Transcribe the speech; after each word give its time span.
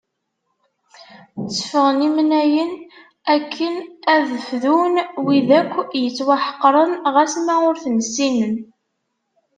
Tteffɣen 1.45 2.05
imnayen 2.07 2.71
akken 3.35 3.75
ad 4.13 4.19
d-fdun 4.29 4.95
wid 5.25 5.49
akk 5.59 5.73
yettwaḥeqren 6.03 6.91
ɣas 7.13 7.33
ma 7.45 7.55
ur 7.69 7.75
ten-ssinen. 7.83 8.55